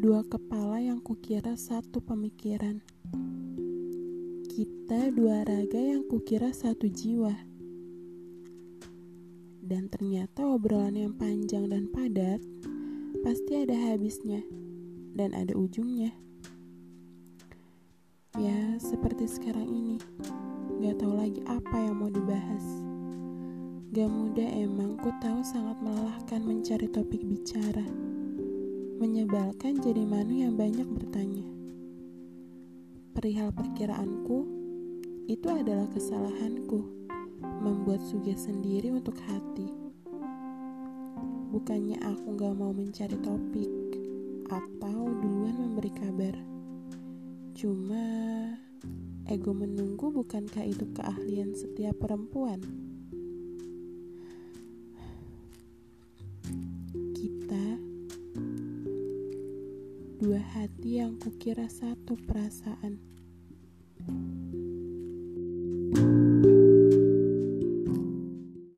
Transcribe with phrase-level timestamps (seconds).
[0.00, 2.80] Dua kepala yang kukira satu pemikiran.
[4.48, 7.36] Kita dua raga yang kukira satu jiwa.
[9.60, 12.40] Dan ternyata obrolan yang panjang dan padat
[13.20, 14.40] pasti ada habisnya
[15.12, 16.16] dan ada ujungnya.
[18.40, 20.00] Ya, seperti sekarang ini.
[20.80, 22.64] Gak tahu lagi apa yang mau dibahas.
[23.92, 28.10] Gak mudah emang, ku tahu sangat melelahkan mencari topik bicara
[29.00, 31.48] menyebalkan jadi manu yang banyak bertanya.
[33.16, 34.44] Perihal perkiraanku,
[35.24, 36.84] itu adalah kesalahanku,
[37.64, 39.72] membuat suges sendiri untuk hati.
[41.48, 43.72] Bukannya aku gak mau mencari topik,
[44.52, 46.36] atau duluan memberi kabar.
[47.56, 48.04] Cuma,
[49.32, 52.89] ego menunggu bukankah itu keahlian setiap perempuan?
[60.20, 63.00] Dua hati yang kukira satu perasaan.